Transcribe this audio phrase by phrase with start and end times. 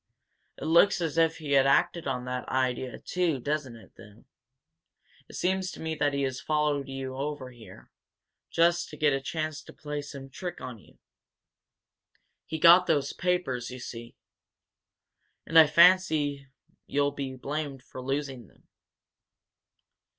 [0.57, 4.25] "It looks as if he had acted on that idea, too, doesn't it, then?
[5.29, 7.91] It seems to me that he has followed you down here,
[8.49, 10.97] just to get a chance to play some trick on you.
[12.47, 14.15] He got those papers, you see.
[15.45, 16.47] And I fancy
[16.87, 18.67] you'll be blamed for losing them."